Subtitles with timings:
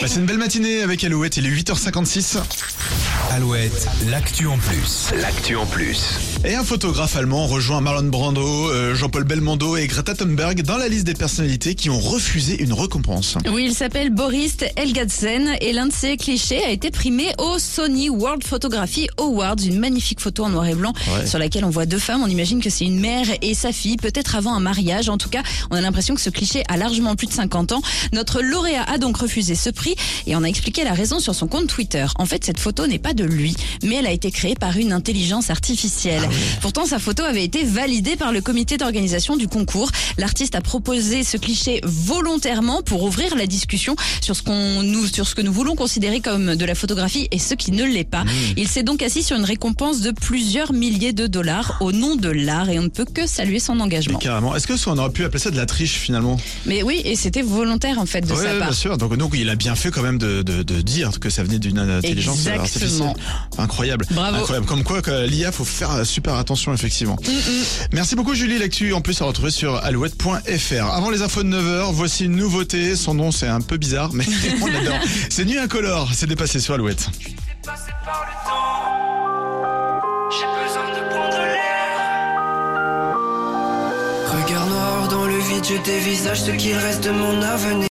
[0.00, 2.38] Bah, c'est une belle matinée avec Alouette, il est 8h56.
[3.36, 5.08] Alouette, l'actu en plus.
[5.22, 6.18] L'actu en plus.
[6.44, 10.86] Et un photographe allemand rejoint Marlon Brando, euh, Jean-Paul Belmondo et Greta Thunberg dans la
[10.88, 13.38] liste des personnalités qui ont refusé une récompense.
[13.50, 18.10] Oui, il s'appelle Boris Elgadsen et l'un de ses clichés a été primé au Sony
[18.10, 21.26] World Photography Awards, une magnifique photo en noir et blanc Ouais.
[21.26, 22.22] sur laquelle on voit deux femmes.
[22.22, 25.08] On imagine que c'est une mère et sa fille, peut-être avant un mariage.
[25.08, 27.82] En tout cas, on a l'impression que ce cliché a largement plus de 50 ans.
[28.12, 29.94] Notre lauréat a donc refusé ce prix
[30.26, 32.04] et on a expliqué la raison sur son compte Twitter.
[32.16, 34.92] En fait, cette photo n'est pas de lui, mais elle a été créée par une
[34.92, 36.22] intelligence artificielle.
[36.60, 39.90] Pourtant, sa photo avait été validée par le comité d'organisation du concours.
[40.18, 45.26] L'artiste a proposé ce cliché volontairement pour ouvrir la discussion sur ce qu'on nous, sur
[45.26, 48.24] ce que nous voulons considérer comme de la photographie et ce qui ne l'est pas.
[48.56, 52.28] Il s'est donc assis sur une récompense de plusieurs milliers de dollars au nom de
[52.28, 54.18] l'art et on ne peut que saluer son engagement.
[54.18, 54.54] Carrément.
[54.54, 56.36] Est-ce que ça, on aurait pu appeler ça de la triche finalement?
[56.66, 58.68] Mais oui, et c'était volontaire en fait de sa part.
[58.68, 58.98] bien sûr.
[58.98, 61.58] Donc, donc il a bien fait quand même de, de, de dire que ça venait
[61.58, 62.62] d'une intelligence Exactement.
[62.62, 63.11] artificielle.
[63.58, 64.06] Incroyable.
[64.10, 64.36] Bravo.
[64.38, 64.66] Incroyable.
[64.66, 67.16] Comme quoi, que l'IA, faut faire super attention effectivement.
[67.92, 68.58] Merci beaucoup Julie.
[68.58, 70.84] L'actu en plus à retrouver sur alouette.fr.
[70.92, 72.96] Avant les infos de 9h, voici une nouveauté.
[72.96, 74.24] Son nom c'est un peu bizarre, mais
[74.62, 74.98] on l'adore.
[75.30, 76.10] C'est Nuit Incolore.
[76.14, 77.08] C'est dépassé sur Alouette.
[77.64, 78.60] passé par le temps.
[80.30, 81.58] J'ai besoin de prendre l'air.
[84.46, 87.72] Regard noir dans le vide, je dévisage ce qu'il reste de mon avenir.